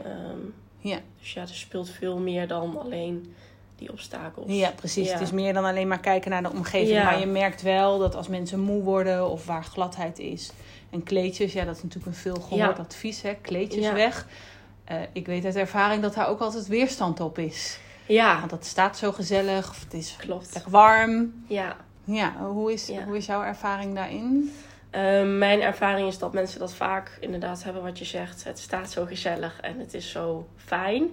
Ja. 0.82 1.00
dus 1.20 1.34
ja, 1.34 1.42
er 1.42 1.48
speelt 1.48 1.90
veel 1.90 2.18
meer 2.18 2.48
dan 2.48 2.80
alleen 2.80 3.34
die 3.76 3.92
obstakels. 3.92 4.46
Ja, 4.52 4.70
precies. 4.76 5.08
Ja. 5.08 5.14
Het 5.14 5.22
is 5.22 5.32
meer 5.32 5.54
dan 5.54 5.66
alleen 5.66 5.88
maar 5.88 6.00
kijken 6.00 6.32
naar 6.32 6.44
de 6.44 6.52
omgeving. 6.52 6.98
Ja. 6.98 7.04
Maar 7.04 7.20
je 7.20 7.26
merkt 7.26 7.62
wel 7.62 8.00
dat 8.00 8.16
als 8.16 8.28
mensen 8.28 8.60
moe 8.60 8.84
worden 8.84 9.30
of 9.30 9.46
waar 9.46 9.64
gladheid 9.64 10.20
is. 10.20 10.52
En 10.90 11.04
kleedjes, 11.04 11.54
ja, 11.54 11.66
dat 11.66 11.76
is 11.76 11.84
natuurlijk 11.84 12.12
een 12.16 12.22
veel 12.22 12.36
gehoord 12.36 12.78
Ja. 12.78 12.84
advies, 12.84 13.22
hè. 13.22 13.34
Kleedjes 13.42 13.92
weg. 13.92 14.28
Eh, 14.84 14.98
ik 15.14 15.26
weet 15.26 15.46
uit 15.46 15.56
ervaring 15.56 16.02
dat 16.02 16.14
daar 16.14 16.28
ook 16.28 16.40
altijd 16.40 16.68
weerstand 16.68 17.20
op 17.20 17.38
is. 17.38 17.80
Ja, 18.06 18.40
Want 18.40 18.52
het 18.52 18.66
staat 18.66 18.98
zo 18.98 19.12
gezellig, 19.12 19.70
of 19.70 19.80
het 19.84 19.94
is 19.94 20.16
klopt. 20.20 20.54
lekker 20.54 20.72
warm. 20.72 21.44
Ja. 21.48 21.76
Ja, 22.04 22.34
hoe 22.38 22.74
is, 22.74 22.88
Ja. 22.88 23.04
hoe 23.04 23.18
is 23.18 23.26
jouw 23.26 23.44
ervaring 23.44 23.96
daarin? 23.96 24.54
Ehm, 24.92 25.38
mijn 25.38 25.62
ervaring 25.62 26.08
is 26.08 26.18
dat 26.18 26.34
mensen 26.34 26.60
dat 26.60 26.74
vaak 26.74 27.18
inderdaad 27.20 27.64
hebben 27.64 27.82
wat 27.84 28.00
je 28.00 28.06
zegt. 28.06 28.44
Het 28.44 28.60
staat 28.60 28.92
zo 28.92 29.06
gezellig 29.06 29.60
en 29.62 29.80
het 29.80 29.94
is 29.94 30.12
zo 30.12 30.48
fijn. 30.56 31.10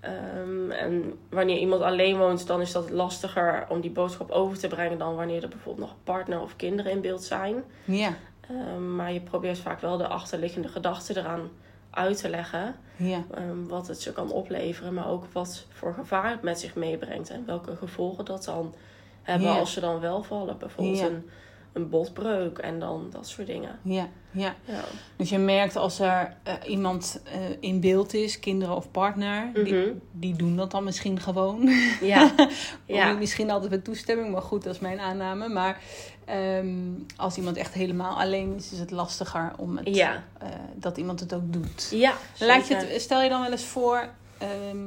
Ehm, 0.00 0.70
en 0.70 1.18
wanneer 1.30 1.58
iemand 1.58 1.82
alleen 1.82 2.16
woont, 2.18 2.46
dan 2.46 2.60
is 2.60 2.72
dat 2.72 2.90
lastiger 2.90 3.64
om 3.68 3.80
die 3.80 3.90
boodschap 3.90 4.30
over 4.30 4.58
te 4.58 4.68
brengen 4.68 4.98
dan 4.98 5.14
wanneer 5.14 5.42
er 5.42 5.48
bijvoorbeeld 5.48 5.88
nog 5.88 5.96
partner 6.04 6.40
of 6.40 6.56
kinderen 6.56 6.92
in 6.92 7.00
beeld 7.00 7.24
zijn. 7.24 7.64
Ja, 7.84 8.12
Ehm, 8.50 8.96
maar 8.96 9.12
je 9.12 9.20
probeert 9.20 9.58
vaak 9.58 9.80
wel 9.80 9.96
de 9.96 10.06
achterliggende 10.06 10.68
gedachten 10.68 11.16
eraan 11.16 11.50
uit 11.90 12.16
te 12.20 12.28
leggen. 12.28 12.74
ja, 12.96 13.22
wat 13.66 13.88
het 13.88 14.00
ze 14.00 14.12
kan 14.12 14.30
opleveren, 14.32 14.94
maar 14.94 15.08
ook 15.08 15.24
wat 15.32 15.66
voor 15.72 15.94
gevaar 15.94 16.30
het 16.30 16.42
met 16.42 16.60
zich 16.60 16.74
meebrengt. 16.74 17.30
En 17.30 17.46
welke 17.46 17.76
gevolgen 17.76 18.24
dat 18.24 18.44
dan 18.44 18.74
hebben 19.22 19.48
Ja. 19.48 19.58
als 19.58 19.72
ze 19.72 19.80
dan 19.80 20.00
wel 20.00 20.22
vallen. 20.22 20.58
Bijvoorbeeld 20.58 21.00
een, 21.00 21.30
een 21.76 21.88
botbreuk 21.88 22.58
en 22.58 22.78
dan 22.78 23.08
dat 23.12 23.28
soort 23.28 23.46
dingen. 23.46 23.78
ja, 23.82 24.08
ja. 24.30 24.54
Ja. 24.64 24.80
Dus 25.16 25.28
je 25.30 25.38
merkt 25.38 25.76
als 25.76 25.98
er 26.00 26.36
eh, 26.42 26.54
iemand 26.66 27.20
eh, 27.24 27.38
in 27.60 27.80
beeld 27.80 28.14
is, 28.14 28.38
kinderen 28.40 28.76
of 28.76 28.90
partner, 28.90 29.50
die, 29.64 29.74
Mhm. 29.74 29.88
die 30.12 30.36
doen 30.36 30.56
dat 30.56 30.70
dan 30.70 30.84
misschien 30.84 31.20
gewoon. 31.20 31.70
Ja, 32.00 32.30
Ja. 32.86 33.12
Misschien 33.12 33.50
altijd 33.50 33.70
met 33.70 33.84
toestemming, 33.84 34.32
maar 34.32 34.42
goed, 34.42 34.62
dat 34.64 34.74
is 34.74 34.80
mijn 34.80 35.00
aanname. 35.00 35.48
Maar 35.48 35.80
ehm, 36.24 36.76
als 37.16 37.36
iemand 37.36 37.56
echt 37.56 37.74
helemaal 37.74 38.18
alleen 38.20 38.54
is, 38.56 38.72
is 38.72 38.78
het 38.78 38.90
lastiger 38.90 39.52
om 39.58 39.76
het, 39.76 39.96
ja, 39.96 40.24
eh, 40.38 40.48
dat 40.74 40.96
iemand 40.96 41.20
het 41.20 41.34
ook 41.34 41.52
doet. 41.52 41.88
ja. 41.90 42.12
Laat 42.38 42.68
je 42.68 42.74
het, 42.74 43.00
stel 43.02 43.22
je 43.22 43.28
dan 43.28 43.40
wel 43.40 43.50
eens 43.50 43.64
voor, 43.64 44.08
ehm, 44.38 44.78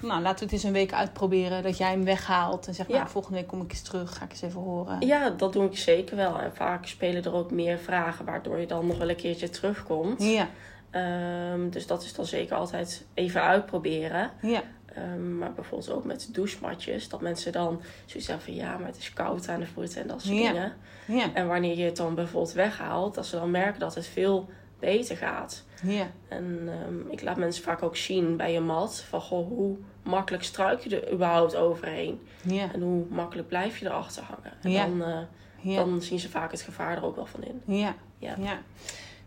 nou 0.00 0.22
laten 0.22 0.38
we 0.38 0.44
het 0.44 0.52
eens 0.52 0.62
een 0.62 0.72
week 0.72 0.92
uitproberen, 0.92 1.62
dat 1.62 1.76
jij 1.78 1.90
hem 1.90 2.04
weghaalt 2.04 2.66
en 2.66 2.74
zegt, 2.74 2.88
Ja. 2.88 2.96
nou 2.96 3.08
volgende 3.08 3.38
week 3.38 3.46
kom 3.48 3.62
ik 3.62 3.70
eens 3.70 3.82
terug, 3.82 4.16
ga 4.16 4.24
ik 4.24 4.30
eens 4.30 4.42
even 4.42 4.60
horen. 4.60 5.06
Ja, 5.06 5.30
dat 5.30 5.52
doe 5.52 5.64
ik 5.64 5.78
zeker 5.78 6.16
wel. 6.16 6.38
En 6.40 6.54
vaak 6.54 6.86
spelen 6.86 7.24
er 7.24 7.34
ook 7.34 7.50
meer 7.50 7.78
vragen, 7.78 8.24
waardoor 8.24 8.58
je 8.58 8.66
dan 8.66 8.86
nog 8.86 8.98
wel 8.98 9.08
een 9.08 9.16
keertje 9.16 9.48
terugkomt. 9.50 10.22
Ja, 10.22 10.48
Ehm, 10.90 11.68
dus 11.70 11.86
dat 11.86 12.02
is 12.02 12.14
dan 12.14 12.24
zeker 12.26 12.56
altijd 12.56 13.04
even 13.14 13.42
uitproberen. 13.42 14.30
ja, 14.42 14.62
Ehm, 14.94 15.38
maar 15.38 15.52
bijvoorbeeld 15.52 15.90
ook 15.90 16.04
met 16.04 16.28
douchematjes, 16.32 17.08
dat 17.08 17.20
mensen 17.20 17.52
dan 17.52 17.80
zoiets 18.06 18.28
hebben 18.28 18.46
van 18.46 18.54
ja, 18.54 18.76
maar 18.78 18.86
het 18.86 18.96
is 18.98 19.12
koud 19.12 19.48
aan 19.48 19.60
de 19.60 19.66
voeten 19.66 20.00
en 20.02 20.08
dat 20.08 20.22
soort 20.22 20.38
Ja. 20.38 20.52
dingen. 20.52 20.72
ja, 21.06 21.34
En 21.34 21.46
wanneer 21.48 21.76
je 21.76 21.84
het 21.84 21.96
dan 21.96 22.14
bijvoorbeeld 22.14 22.52
weghaalt, 22.52 23.14
dat 23.14 23.26
ze 23.26 23.36
dan 23.36 23.50
merken 23.50 23.80
dat 23.80 23.94
het 23.94 24.06
veel 24.06 24.48
beter 24.80 25.16
gaat. 25.16 25.64
Ja. 25.82 26.06
En 26.28 26.60
ehm, 26.68 27.10
ik 27.12 27.22
laat 27.22 27.36
mensen 27.36 27.62
vaak 27.64 27.82
ook 27.82 27.96
zien 27.96 28.36
bij 28.36 28.52
je 28.52 28.60
mat 28.60 29.00
van 29.08 29.20
goh, 29.20 29.48
hoe 29.48 29.76
makkelijk 30.02 30.44
struik 30.44 30.80
je 30.80 31.00
er 31.00 31.12
überhaupt 31.12 31.56
overheen. 31.56 32.20
Ja. 32.42 32.72
En 32.72 32.80
hoe 32.80 33.04
makkelijk 33.10 33.48
blijf 33.48 33.78
je 33.78 33.86
erachter 33.86 34.22
hangen. 34.22 34.52
En 34.62 34.70
Ja. 34.70 34.86
dan, 34.86 35.02
eh, 35.02 35.18
Ja. 35.60 35.76
dan 35.84 36.02
zien 36.02 36.18
ze 36.18 36.28
vaak 36.30 36.50
het 36.50 36.62
gevaar 36.62 36.96
er 36.96 37.04
ook 37.04 37.16
wel 37.16 37.26
van 37.26 37.44
in. 37.44 37.62
Ja. 37.76 37.94
Ja. 38.18 38.34
ja. 38.40 38.58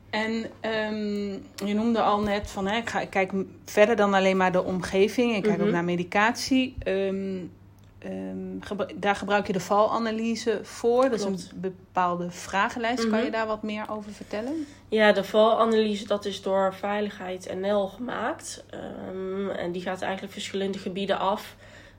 En 0.09 0.45
ehm, 0.59 1.31
je 1.67 1.73
noemde 1.73 2.01
al 2.01 2.19
net 2.21 2.49
van, 2.51 2.67
hè, 2.67 2.77
ik, 2.77 2.89
ga, 2.89 2.99
ik 3.01 3.09
kijk 3.09 3.31
verder 3.65 3.95
dan 3.95 4.13
alleen 4.13 4.37
maar 4.37 4.51
de 4.51 4.63
omgeving. 4.63 5.35
Ik 5.35 5.43
kijk 5.43 5.57
Mhm. 5.57 5.65
ook 5.67 5.73
naar 5.73 5.83
medicatie. 5.83 6.75
Ehm, 6.79 7.37
ehm, 7.99 8.59
gebru- 8.59 8.99
daar 8.99 9.15
gebruik 9.15 9.47
je 9.47 9.53
de 9.53 9.59
valanalyse 9.59 10.59
voor. 10.63 11.03
Dat 11.03 11.13
is 11.19 11.21
Klopt. 11.25 11.49
een 11.53 11.59
bepaalde 11.61 12.31
vragenlijst. 12.31 13.01
Kan 13.01 13.11
Mhm. 13.17 13.23
je 13.25 13.31
daar 13.31 13.47
wat 13.47 13.63
meer 13.63 13.89
over 13.89 14.11
vertellen? 14.11 14.65
Ja, 14.87 15.11
de 15.11 15.23
valanalyse 15.23 16.07
dat 16.07 16.25
is 16.25 16.41
door 16.41 16.73
Veiligheid 16.73 17.53
NL 17.55 17.87
gemaakt. 17.87 18.63
Ehm, 18.69 19.49
en 19.49 19.71
die 19.71 19.81
gaat 19.81 20.01
eigenlijk 20.01 20.33
verschillende 20.33 20.77
gebieden 20.77 21.19
af. 21.19 21.55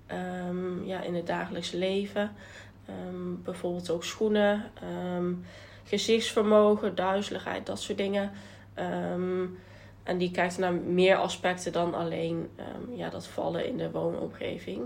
Ehm, 0.07 0.85
ja, 0.85 1.01
in 1.01 1.15
het 1.15 1.27
dagelijks 1.27 1.71
leven. 1.71 2.33
Bijvoorbeeld 3.45 3.91
ook 3.91 4.05
schoenen, 4.05 4.65
gezichtsvermogen, 5.85 6.95
duizeligheid, 6.95 7.67
dat 7.67 7.81
soort 7.81 7.99
dingen. 7.99 8.31
En 10.03 10.19
die 10.19 10.31
kijkt 10.31 10.59
naar 10.59 10.73
meer 10.73 11.17
aspecten 11.17 11.73
dan 11.73 11.95
alleen 11.95 12.51
ja, 12.95 13.09
dat 13.11 13.27
vallen 13.27 13.67
in 13.67 13.77
de 13.77 13.91
woonomgeving. 13.91 14.81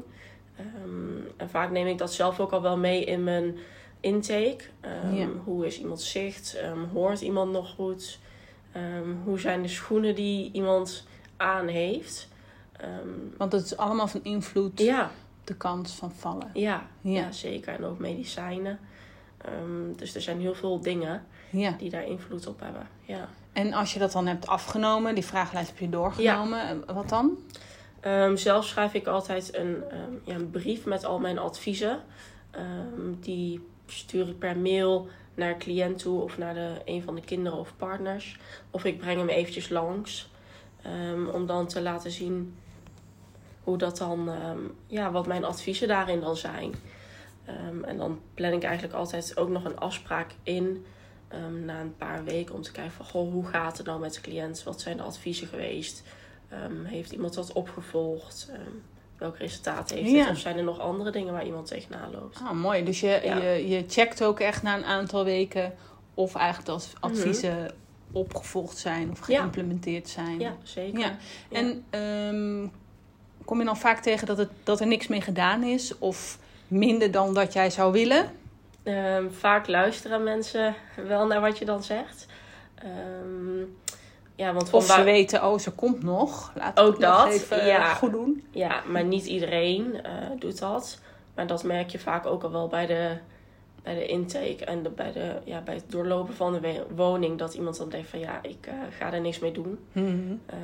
Ehm, 0.57 1.27
en 1.37 1.51
vaak 1.51 1.71
neem 1.71 1.87
ik 1.87 1.99
dat 1.99 2.13
zelf 2.13 2.41
ook 2.41 2.51
al 2.53 2.63
wel 2.63 2.77
mee 2.77 3.05
in 3.05 3.25
mijn 3.25 3.57
intake. 4.01 4.59
Ehm, 4.81 5.15
Ja. 5.15 5.27
Hoe 5.45 5.67
is 5.67 5.81
iemands 5.81 6.11
zicht? 6.11 6.55
Ehm, 6.55 6.85
hoort 6.93 7.21
iemand 7.21 7.53
nog 7.53 7.71
goed? 7.75 8.19
Hoe 9.25 9.39
zijn 9.41 9.63
de 9.63 9.69
schoenen 9.69 10.15
die 10.15 10.51
iemand 10.53 11.07
aan 11.37 11.67
heeft? 11.69 12.29
Want 13.37 13.53
het 13.53 13.65
is 13.65 13.77
allemaal 13.77 14.07
van 14.09 14.21
invloed 14.25 14.81
ja, 14.81 15.11
de 15.45 15.55
kans 15.57 15.93
van 15.93 16.13
vallen. 16.13 16.51
ja, 16.55 16.87
ja. 17.01 17.21
Ja. 17.21 17.33
zeker. 17.33 17.75
En 17.75 17.85
ook 17.85 17.99
medicijnen. 17.99 18.79
Dus 19.97 20.15
er 20.15 20.21
zijn 20.21 20.41
heel 20.41 20.55
veel 20.55 20.81
dingen 20.81 21.25
die 21.79 21.91
daar 21.91 22.07
invloed 22.07 22.47
op 22.47 22.61
hebben. 22.61 22.89
Ja. 23.03 23.29
En 23.53 23.73
als 23.73 23.93
je 23.93 23.99
dat 23.99 24.13
dan 24.13 24.27
hebt 24.27 24.47
afgenomen, 24.47 25.15
die 25.15 25.25
vragenlijst 25.25 25.69
heb 25.69 25.79
je 25.79 25.89
doorgenomen, 25.89 26.85
wat 26.95 27.09
dan? 27.09 27.39
Ehm, 28.05 28.37
zelf 28.37 28.67
schrijf 28.67 28.95
ik 28.95 29.07
altijd 29.07 29.57
een, 29.57 29.85
ehm, 29.91 30.13
ja, 30.25 30.35
een 30.35 30.51
brief 30.51 30.85
met 30.85 31.05
al 31.05 31.19
mijn 31.19 31.39
adviezen. 31.39 32.01
Ehm, 32.51 33.15
die 33.21 33.67
stuur 33.87 34.29
ik 34.29 34.39
per 34.39 34.59
mail 34.59 35.09
naar 35.35 35.59
cliënt 35.59 35.99
toe 35.99 36.23
of 36.23 36.39
naar 36.39 36.55
de, 36.55 36.73
een 36.85 37.03
van 37.03 37.15
de 37.15 37.21
kinderen 37.21 37.59
of 37.59 37.77
partners. 37.77 38.39
Of 38.71 38.85
ik 38.85 38.99
breng 38.99 39.19
hem 39.19 39.29
eventjes 39.29 39.69
langs. 39.69 40.33
om 41.33 41.47
dan 41.47 41.67
te 41.67 41.83
laten 41.83 42.11
zien 42.11 42.57
hoe 43.63 43.79
dat 43.79 43.99
dan, 43.99 44.31
ja, 44.87 45.11
wat 45.11 45.27
mijn 45.27 45.45
adviezen 45.45 45.89
daarin 45.89 46.21
dan 46.21 46.37
zijn. 46.37 46.75
En 47.85 47.97
dan 47.97 48.21
plan 48.35 48.53
ik 48.53 48.63
eigenlijk 48.63 48.95
altijd 48.95 49.37
ook 49.37 49.49
nog 49.49 49.65
een 49.65 49.79
afspraak 49.79 50.31
in 50.43 50.85
na 51.65 51.81
een 51.81 51.97
paar 51.97 52.25
weken 52.25 52.55
om 52.55 52.63
te 52.63 52.73
kijken 52.73 52.93
van 52.93 53.07
goh, 53.07 53.33
hoe 53.33 53.47
gaat 53.47 53.77
het 53.77 53.87
nou 53.87 54.01
met 54.01 54.15
de 54.15 54.21
cliënt? 54.21 54.63
Wat 54.63 54.81
zijn 54.81 54.97
de 54.97 55.03
adviezen 55.03 55.47
geweest? 55.47 56.03
Ehm, 56.63 56.85
heeft 56.85 57.13
iemand 57.13 57.35
dat 57.35 57.53
opgevolgd? 57.53 58.49
Ehm, 58.53 58.61
welk 59.19 59.37
resultaat 59.39 59.91
heeft 59.91 60.11
Ja. 60.11 60.19
het? 60.19 60.31
Of 60.31 60.39
zijn 60.39 60.57
er 60.57 60.65
nog 60.65 60.79
andere 60.81 61.11
dingen 61.11 61.33
waar 61.33 61.47
iemand 61.47 61.67
tegenaan 61.67 62.11
loopt? 62.13 62.39
Ah, 62.43 62.51
mooi. 62.51 62.85
Dus 62.85 63.01
je, 63.01 63.21
Ja. 63.25 63.37
je, 63.37 63.69
je 63.69 63.85
checkt 63.89 64.23
ook 64.25 64.41
echt 64.41 64.63
na 64.63 64.77
een 64.77 64.85
aantal 64.85 65.25
weken 65.25 65.73
of 66.15 66.35
eigenlijk 66.35 66.67
dat 66.67 66.91
Mhm. 66.95 67.05
adviezen 67.13 67.71
opgevolgd 68.13 68.79
zijn 68.79 69.11
of 69.11 69.19
geïmplementeerd 69.19 70.09
zijn. 70.09 70.41
Ja, 70.41 70.57
zeker. 70.63 70.99
Ja. 71.01 71.17
En 71.53 71.85
ehm, 71.91 72.67
kom 73.45 73.59
je 73.59 73.65
dan 73.65 73.77
vaak 73.77 74.01
tegen 74.03 74.27
dat, 74.27 74.39
het, 74.39 74.51
dat 74.63 74.81
er 74.81 74.87
niks 74.87 75.07
mee 75.07 75.21
gedaan 75.21 75.63
is 75.63 75.99
of 75.99 76.39
minder 76.69 77.11
dan 77.11 77.35
dat 77.35 77.53
jij 77.53 77.71
zou 77.71 77.93
willen? 77.93 78.31
Vaak 79.31 79.67
luisteren 79.67 80.23
mensen 80.23 80.75
wel 81.07 81.27
naar 81.27 81.41
wat 81.41 81.59
je 81.59 81.65
dan 81.65 81.83
zegt. 81.83 82.27
Ehm, 82.75 83.63
ja, 84.35 84.53
want 84.53 84.69
van 84.69 84.79
Of 84.79 84.87
ze 84.87 85.03
weten, 85.03 85.45
oh, 85.45 85.59
ze 85.59 85.71
komt 85.71 86.03
nog. 86.03 86.53
Laat 86.55 86.79
ik 86.79 86.85
Ook 86.85 87.01
dat, 87.01 87.29
even 87.29 87.61
eh, 87.61 87.67
ja. 87.67 87.95
goed 87.95 88.13
doen. 88.13 88.45
Ja, 88.51 88.83
maar 88.87 89.05
niet 89.05 89.27
iedereen 89.27 90.03
eh, 90.03 90.13
doet 90.39 90.59
dat. 90.59 90.99
Maar 91.35 91.47
dat 91.47 91.65
merk 91.65 91.91
je 91.91 91.99
vaak 91.99 92.27
ook 92.27 92.43
al 92.43 92.51
wel 92.51 92.69
bij 92.69 92.87
de, 92.87 93.17
bij 93.85 93.95
de 93.95 94.07
intake 94.07 94.65
en 94.65 94.83
de, 94.83 94.89
bij, 94.91 95.13
de, 95.13 95.35
ja, 95.45 95.61
bij 95.61 95.75
het 95.75 95.85
doorlopen 95.89 96.35
van 96.35 96.53
de 96.53 96.83
woning. 96.95 97.39
Dat 97.39 97.55
iemand 97.55 97.77
dan 97.79 97.89
denkt 97.89 98.09
van 98.09 98.19
ja, 98.19 98.39
ik 98.43 98.57
eh, 98.67 98.75
ga 98.99 99.13
er 99.13 99.21
niks 99.21 99.39
mee 99.39 99.53
doen. 99.53 99.79
Mhm. 99.93 100.09
Ehm, 100.47 100.61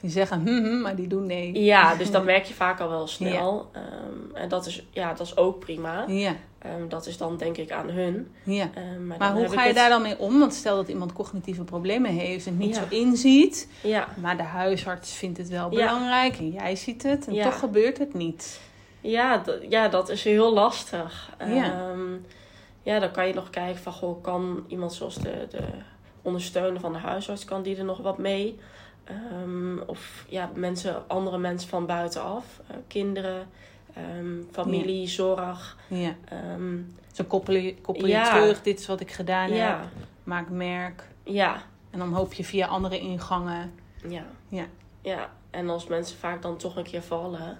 Die 0.00 0.10
zeggen, 0.10 0.40
hm, 0.40 0.46
hm, 0.64 0.80
maar 0.80 0.96
die 0.96 1.06
doen 1.06 1.26
nee. 1.26 1.62
ja, 1.64 1.94
dus 1.94 2.10
dat 2.16 2.24
merk 2.24 2.44
je 2.44 2.54
vaak 2.54 2.80
al 2.80 2.88
wel 2.88 3.06
snel. 3.06 3.70
Ehm, 3.72 4.36
en 4.36 4.48
dat 4.48 4.66
is, 4.66 4.86
ja, 4.90 5.14
dat 5.14 5.26
is 5.26 5.36
ook 5.36 5.58
prima. 5.58 6.04
Ja, 6.08 6.34
Ehm, 6.58 6.88
dat 6.88 7.06
is 7.06 7.16
dan 7.16 7.36
denk 7.36 7.56
ik 7.56 7.70
aan 7.70 7.88
hun. 7.90 8.30
ja. 8.42 8.70
Maar 9.06 9.18
Maar 9.18 9.32
hoe 9.32 9.48
ga 9.48 9.60
je 9.60 9.66
het- 9.66 9.76
daar 9.76 9.88
dan 9.88 10.02
mee 10.02 10.18
om? 10.18 10.38
Want 10.38 10.54
stel 10.54 10.76
dat 10.76 10.88
iemand 10.88 11.12
cognitieve 11.12 11.64
problemen 11.64 12.10
heeft 12.10 12.46
en 12.46 12.52
het 12.52 12.60
niet 12.60 12.74
Ja. 12.76 12.80
zo 12.82 12.94
inziet. 12.96 13.68
Ja, 13.82 14.08
Maar 14.20 14.36
de 14.36 14.42
huisarts 14.42 15.12
vindt 15.12 15.38
het 15.38 15.48
wel 15.48 15.68
belangrijk 15.68 16.36
en 16.38 16.50
jij 16.50 16.76
ziet 16.76 17.02
het. 17.02 17.26
En 17.28 17.42
toch 17.42 17.58
gebeurt 17.58 17.98
het 17.98 18.14
niet. 18.14 18.60
ja, 19.00 19.42
ja, 19.68 19.88
dat 19.88 20.08
is 20.08 20.24
heel 20.24 20.52
lastig. 20.54 21.30
Ja. 21.46 21.92
Ja, 22.82 22.98
dan 22.98 23.10
kan 23.10 23.26
je 23.26 23.34
nog 23.34 23.50
kijken 23.50 23.82
van, 23.82 23.92
goh, 23.92 24.22
kan 24.22 24.64
iemand 24.68 24.92
zoals 24.92 25.14
de, 25.14 25.46
de 25.50 25.62
ondersteuner 26.22 26.80
van 26.80 26.92
de 26.92 26.98
huisarts, 26.98 27.44
kan 27.44 27.62
die 27.62 27.76
er 27.76 27.84
nog 27.84 27.98
wat 27.98 28.18
mee? 28.18 28.58
Ehm, 29.04 29.78
of 29.86 30.24
ja, 30.28 30.50
mensen, 30.54 31.08
andere 31.08 31.38
mensen 31.38 31.68
van 31.68 31.86
buitenaf, 31.86 32.60
eh, 32.66 32.76
kinderen, 32.86 33.48
ehm, 33.94 34.42
familie, 34.52 35.06
zorg. 35.08 35.76
Ja. 35.88 36.14
Ehm, 36.28 36.76
Zo 37.12 37.24
koppel 37.24 37.54
je, 37.54 37.76
koppel 37.76 38.06
je 38.06 38.12
Ja. 38.12 38.30
terug, 38.32 38.62
dit 38.62 38.78
is 38.78 38.86
wat 38.86 39.00
ik 39.00 39.10
gedaan 39.12 39.50
heb. 39.50 39.78
Maak 40.24 40.48
merk. 40.50 41.08
ja, 41.22 41.62
En 41.90 41.98
dan 41.98 42.12
hoop 42.12 42.32
je 42.32 42.44
via 42.44 42.66
andere 42.66 42.98
ingangen. 42.98 43.72
ja. 44.08 44.24
Ja. 44.48 44.64
Ja, 45.02 45.30
en 45.50 45.68
als 45.68 45.86
mensen 45.86 46.18
vaak 46.18 46.42
dan 46.42 46.56
toch 46.56 46.76
een 46.76 46.84
keer 46.84 47.02
vallen. 47.02 47.58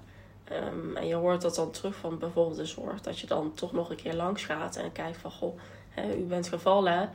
Ehm, 0.51 0.97
en 0.97 1.07
je 1.07 1.15
hoort 1.15 1.41
dat 1.43 1.55
dan 1.55 1.71
terug 1.71 1.97
van 1.97 2.19
bijvoorbeeld 2.19 2.57
de 2.57 2.67
zorg. 2.67 3.01
Dat 3.01 3.19
je 3.19 3.27
dan 3.27 3.53
toch 3.55 3.73
nog 3.73 3.91
een 3.91 3.97
keer 3.97 4.15
langs 4.15 4.45
gaat 4.45 4.77
en 4.77 4.93
kijkt 4.93 5.17
van... 5.19 5.31
Goh, 5.31 5.59
hè, 5.89 6.17
u 6.17 6.23
bent 6.23 6.49
gevallen. 6.49 7.11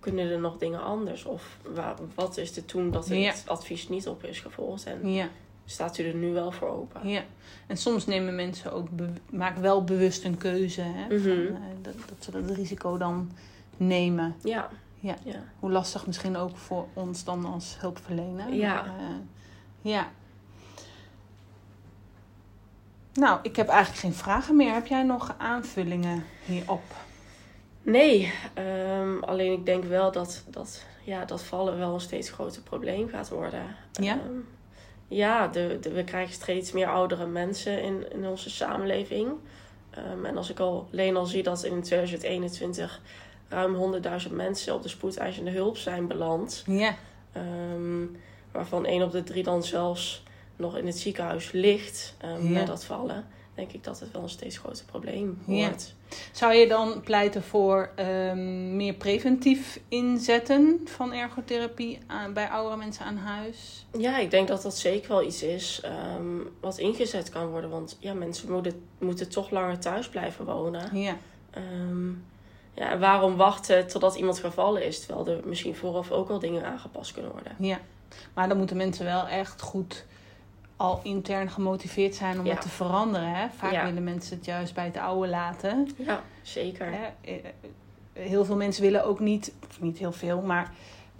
Kunnen 0.00 0.30
er 0.30 0.38
nog 0.40 0.56
dingen 0.58 0.82
anders? 0.82 1.24
Of 1.24 1.56
wa- 1.74 1.94
wat 2.14 2.36
is 2.36 2.56
er 2.56 2.64
toen 2.64 2.90
dat 2.90 3.08
het 3.08 3.18
Ja. 3.18 3.34
advies 3.46 3.88
niet 3.88 4.08
op 4.08 4.24
is 4.24 4.40
gevolgd? 4.40 4.84
En 4.84 5.12
Ja. 5.12 5.28
staat 5.64 5.98
u 5.98 6.08
er 6.08 6.14
nu 6.14 6.32
wel 6.32 6.52
voor 6.52 6.68
open? 6.68 7.08
ja. 7.08 7.22
En 7.66 7.76
soms 7.76 8.06
nemen 8.06 8.34
mensen 8.34 8.72
ook, 8.72 8.88
maken 9.30 9.62
wel 9.62 9.84
bewust 9.84 10.24
een 10.24 10.36
keuze. 10.36 10.80
Hè, 10.80 11.14
Mhm. 11.16 11.22
van, 11.22 11.56
eh, 11.56 11.62
dat, 11.82 11.94
dat 12.08 12.16
ze 12.24 12.30
dat 12.30 12.50
risico 12.56 12.98
dan 12.98 13.30
nemen. 13.76 14.34
Ja. 14.42 14.68
Ja. 15.00 15.16
Ja. 15.24 15.42
Hoe 15.58 15.70
lastig 15.70 16.06
misschien 16.06 16.36
ook 16.36 16.56
voor 16.56 16.86
ons 16.92 17.24
dan 17.24 17.44
als 17.44 17.76
hulpverlener. 17.80 18.54
Ja. 18.54 18.84
Eh, 18.84 18.92
ja. 19.80 20.10
Nou, 23.14 23.38
ik 23.42 23.56
heb 23.56 23.68
eigenlijk 23.68 24.00
geen 24.00 24.14
vragen 24.14 24.56
meer. 24.56 24.72
Heb 24.72 24.86
jij 24.86 25.02
nog 25.02 25.34
aanvullingen 25.38 26.24
hierop? 26.44 26.82
Nee, 27.82 28.32
ehm, 28.54 29.18
alleen 29.20 29.52
ik 29.52 29.66
denk 29.66 29.84
wel 29.84 30.12
dat, 30.12 30.44
dat, 30.46 30.84
ja, 31.04 31.24
dat 31.24 31.42
vallen 31.42 31.78
wel 31.78 31.94
een 31.94 32.00
steeds 32.00 32.30
groter 32.30 32.62
probleem 32.62 33.08
gaat 33.08 33.28
worden. 33.28 33.76
Ja? 33.92 34.12
Ehm, 34.12 34.38
ja, 35.08 35.48
de, 35.48 35.78
de, 35.80 35.92
we 35.92 36.04
krijgen 36.04 36.34
steeds 36.34 36.72
meer 36.72 36.88
oudere 36.88 37.26
mensen 37.26 37.82
in, 37.82 38.12
in 38.12 38.26
onze 38.26 38.50
samenleving. 38.50 39.30
Ehm, 39.90 40.24
en 40.24 40.36
als 40.36 40.50
ik 40.50 40.58
al, 40.58 40.88
alleen 40.92 41.16
al 41.16 41.26
zie 41.26 41.42
dat 41.42 41.64
in 41.64 41.82
2021 41.82 43.00
ruim 43.48 43.94
100.000 44.28 44.32
mensen 44.32 44.74
op 44.74 44.82
de 44.82 44.88
spoedeisende 44.88 45.50
hulp 45.50 45.76
zijn 45.76 46.06
beland. 46.06 46.64
Ja. 46.66 46.94
waarvan 48.52 48.86
één 48.86 49.02
op 49.02 49.12
de 49.12 49.22
drie 49.22 49.42
dan 49.42 49.62
zelfs 49.62 50.22
nog 50.60 50.76
in 50.76 50.86
het 50.86 50.98
ziekenhuis 50.98 51.52
ligt 51.52 52.14
Ja. 52.22 52.36
met 52.38 52.66
dat 52.66 52.84
vallen. 52.84 53.26
Denk 53.54 53.72
ik 53.72 53.84
dat 53.84 54.00
het 54.00 54.10
wel 54.12 54.22
een 54.22 54.28
steeds 54.28 54.58
groter 54.58 54.84
probleem 54.84 55.42
Ja. 55.46 55.66
wordt. 55.68 55.94
Zou 56.32 56.54
je 56.54 56.68
dan 56.68 57.00
pleiten 57.00 57.42
voor 57.42 57.90
ehm, 57.96 58.76
meer 58.76 58.94
preventief 58.94 59.80
inzetten 59.88 60.80
van 60.84 61.12
ergotherapie 61.12 61.98
aan, 62.06 62.32
bij 62.32 62.48
oudere 62.48 62.76
mensen 62.76 63.04
aan 63.04 63.16
huis? 63.16 63.86
Ja, 63.98 64.18
ik 64.18 64.30
denk 64.30 64.48
dat 64.48 64.62
dat 64.62 64.76
zeker 64.76 65.08
wel 65.08 65.22
iets 65.24 65.42
is 65.42 65.80
ehm, 65.82 66.38
wat 66.60 66.78
ingezet 66.78 67.28
kan 67.28 67.46
worden. 67.46 67.70
Want 67.70 67.96
ja, 68.00 68.12
mensen 68.14 68.52
moeten, 68.52 68.82
moeten 68.98 69.28
toch 69.28 69.50
langer 69.50 69.78
thuis 69.78 70.08
blijven 70.08 70.44
wonen. 70.44 70.96
Ja. 70.98 71.16
Ehm, 71.50 72.08
ja, 72.74 72.98
waarom 72.98 73.36
wachten 73.36 73.86
totdat 73.86 74.14
iemand 74.16 74.38
gevallen 74.38 74.84
is? 74.86 75.00
Terwijl 75.06 75.26
er 75.26 75.40
misschien 75.44 75.76
vooraf 75.76 76.10
ook 76.10 76.30
al 76.30 76.38
dingen 76.38 76.64
aangepast 76.64 77.12
kunnen 77.12 77.30
worden. 77.32 77.52
ja. 77.58 77.80
Maar 78.34 78.48
dan 78.48 78.56
moeten 78.58 78.76
mensen 78.76 79.04
wel 79.04 79.26
echt 79.26 79.60
goed 79.62 80.04
al 80.80 81.00
intern 81.02 81.50
gemotiveerd 81.50 82.14
zijn 82.14 82.38
om 82.38 82.44
Ja. 82.46 82.52
dat 82.52 82.62
te 82.62 82.68
veranderen. 82.68 83.34
Hè? 83.34 83.46
Vaak 83.56 83.72
Ja. 83.72 83.84
willen 83.84 84.04
mensen 84.04 84.36
het 84.36 84.44
juist 84.44 84.74
bij 84.74 84.84
het 84.84 84.96
oude 84.96 85.28
laten. 85.28 85.88
Ja, 85.96 86.22
zeker. 86.42 86.86
Eh, 87.20 87.34
eh, 87.34 87.44
Heel 88.12 88.44
veel 88.44 88.56
mensen 88.56 88.82
willen 88.82 89.04
ook 89.04 89.20
niet, 89.20 89.52
of 89.68 89.80
niet 89.80 89.98
heel 89.98 90.12
veel, 90.12 90.40
maar 90.40 90.70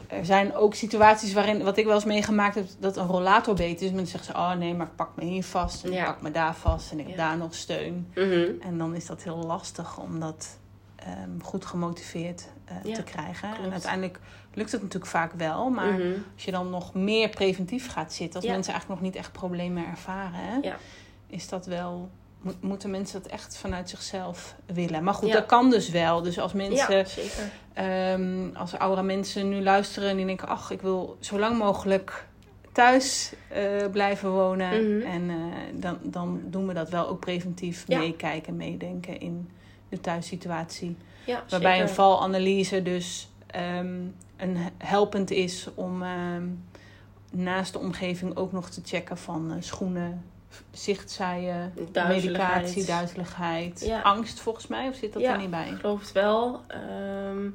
er 0.07 0.25
zijn 0.25 0.55
ook 0.55 0.75
situaties 0.75 1.33
waarin, 1.33 1.63
wat 1.63 1.77
ik 1.77 1.85
wel 1.85 1.95
eens 1.95 2.05
meegemaakt 2.05 2.55
heb, 2.55 2.67
dat 2.79 2.97
een 2.97 3.07
rollator 3.07 3.55
beter 3.55 3.87
is. 3.87 3.93
Mensen 3.93 4.19
zeggen 4.19 4.33
ze, 4.35 4.39
oh 4.41 4.53
nee, 4.53 4.75
maar 4.75 4.87
ik 4.87 4.97
pak 4.97 5.11
me 5.17 5.25
hier 5.25 5.45
vast 5.45 5.85
en 5.85 5.93
Ja. 5.93 6.01
ik 6.01 6.07
pak 6.07 6.23
me 6.23 6.31
daar 6.31 6.55
vast 6.55 6.93
en 6.93 7.01
ik 7.01 7.07
heb 7.07 7.17
daar 7.17 7.37
nog 7.37 7.55
steun. 7.55 8.09
Mhm. 8.15 8.51
En 8.61 8.79
dan 8.79 8.95
is 8.95 9.07
dat 9.07 9.23
heel 9.23 9.37
lastig 9.37 9.99
om 9.99 10.21
dat 10.21 10.59
ehm, 10.97 11.41
goed 11.43 11.65
gemotiveerd 11.65 12.49
eh, 12.65 12.93
te 12.95 13.03
krijgen. 13.03 13.49
klopt. 13.49 13.65
En 13.65 13.73
uiteindelijk 13.73 14.19
lukt 14.55 14.73
het 14.73 14.83
natuurlijk 14.83 15.11
vaak 15.11 15.33
wel, 15.33 15.71
maar 15.71 15.93
Mhm. 15.93 16.13
als 16.35 16.45
je 16.45 16.51
dan 16.51 16.71
nog 16.71 16.95
meer 16.95 17.29
preventief 17.29 17.91
gaat 17.91 18.13
zitten, 18.13 18.37
als 18.37 18.45
Ja. 18.45 18.53
mensen 18.53 18.73
eigenlijk 18.73 19.01
nog 19.03 19.11
niet 19.13 19.21
echt 19.21 19.33
problemen 19.33 19.87
ervaren, 19.87 20.39
hè, 20.41 20.57
Ja. 20.63 20.77
is 21.27 21.49
dat 21.49 21.67
wel. 21.67 22.11
mo- 22.41 22.53
Moeten 22.61 22.91
mensen 22.91 23.23
dat 23.23 23.33
echt 23.33 23.57
vanuit 23.57 23.91
zichzelf 23.91 24.55
willen? 24.67 25.03
Maar 25.05 25.15
goed, 25.15 25.29
Ja. 25.29 25.35
dat 25.35 25.47
kan 25.47 25.71
dus 25.71 25.89
wel. 25.91 26.23
Dus 26.23 26.39
als 26.39 26.53
mensen 26.53 26.97
Ja, 26.97 27.05
zeker. 27.05 27.51
Ehm, 27.73 28.49
als 28.57 28.79
oudere 28.79 29.03
mensen 29.07 29.49
nu 29.49 29.63
luisteren 29.63 30.09
en 30.09 30.17
die 30.17 30.27
denken: 30.27 30.49
ach, 30.49 30.71
ik 30.71 30.81
wil 30.81 31.17
zo 31.21 31.39
lang 31.39 31.59
mogelijk 31.59 32.27
thuis 32.73 33.33
eh, 33.49 33.63
blijven 33.93 34.31
wonen. 34.31 34.97
Mhm. 34.99 35.07
En 35.07 35.31
eh, 35.31 35.37
dan, 35.75 35.99
dan 36.03 36.41
doen 36.45 36.67
we 36.67 36.75
dat 36.75 36.89
wel 36.91 37.09
ook 37.09 37.21
preventief 37.21 37.89
meekijken, 37.89 38.57
meedenken 38.57 39.21
in 39.21 39.51
de 39.89 40.01
thuissituatie. 40.01 40.97
Waarbij 41.27 41.61
zeker. 41.73 41.81
een 41.89 41.95
valanalyse 41.95 42.83
dus 42.83 43.29
ehm, 43.47 43.97
een 44.41 44.57
helpend 44.79 45.31
is 45.31 45.69
om 45.75 46.03
ehm, 46.03 46.47
naast 47.31 47.73
de 47.73 47.79
omgeving 47.79 48.37
ook 48.37 48.53
nog 48.53 48.71
te 48.71 48.81
checken 48.85 49.19
van 49.19 49.51
eh, 49.51 49.57
schoenen, 49.61 50.25
Duizeligheid. 50.71 52.09
medicatie, 52.09 52.85
duizeligheid, 52.85 53.81
Ja. 53.87 54.01
angst 54.01 54.41
volgens 54.41 54.67
mij, 54.67 54.89
of 54.89 54.95
zit 54.95 55.13
dat 55.13 55.23
Ja. 55.23 55.33
er 55.33 55.39
niet 55.39 55.51
bij? 55.51 55.69
Ik 55.69 55.79
geloof 55.81 56.01
het 56.01 56.13
wel. 56.13 56.61
Ehm, 56.67 57.49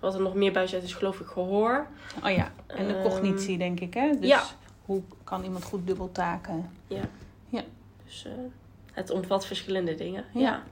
wat 0.00 0.14
er 0.14 0.20
nog 0.20 0.34
meer 0.34 0.52
bij 0.52 0.66
zit 0.66 0.82
is 0.82 0.94
geloof 0.94 1.20
ik 1.20 1.26
gehoor. 1.26 1.86
Oh 2.24 2.30
ja, 2.30 2.52
en 2.66 2.86
de 2.86 2.94
Ehm, 2.94 3.02
cognitie 3.02 3.58
denk 3.58 3.80
ik, 3.80 3.94
hè? 3.94 4.10
Dus 4.20 4.28
ja. 4.28 4.42
hoe 4.84 5.02
kan 5.24 5.44
iemand 5.44 5.64
goed 5.64 5.86
dubbeltaken? 5.86 6.70
Dus 8.04 8.24
eh, 8.24 8.32
het 8.92 9.10
omvat 9.10 9.46
verschillende 9.46 9.94
dingen. 9.94 10.24
Ja. 10.32 10.40
ja. 10.40 10.62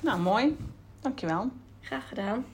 Nou, 0.00 0.20
mooi. 0.20 0.56
Dankjewel. 1.00 1.50
Graag 1.80 2.08
gedaan. 2.08 2.44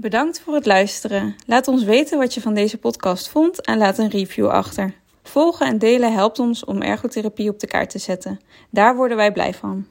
Bedankt 0.00 0.40
voor 0.40 0.54
het 0.54 0.66
luisteren. 0.66 1.36
Laat 1.46 1.68
ons 1.68 1.84
weten 1.84 2.18
wat 2.18 2.34
je 2.34 2.40
van 2.40 2.54
deze 2.54 2.78
podcast 2.78 3.28
vond 3.28 3.60
en 3.60 3.78
laat 3.78 3.98
een 3.98 4.10
review 4.10 4.48
achter. 4.48 4.94
Volgen 5.22 5.66
en 5.66 5.78
delen 5.78 6.12
helpt 6.12 6.38
ons 6.38 6.64
om 6.64 6.82
ergotherapie 6.82 7.50
op 7.50 7.60
de 7.60 7.66
kaart 7.66 7.90
te 7.90 7.98
zetten. 7.98 8.40
Daar 8.70 8.96
worden 8.96 9.16
wij 9.16 9.32
blij 9.32 9.54
van. 9.54 9.86